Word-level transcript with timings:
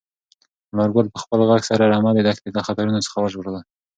انارګل 0.71 1.07
په 1.13 1.19
خپل 1.23 1.39
غږ 1.49 1.61
سره 1.69 1.83
رمه 1.93 2.11
د 2.13 2.19
دښتې 2.27 2.49
له 2.55 2.61
خطرونو 2.67 3.03
څخه 3.05 3.17
وژغورله. 3.19 3.61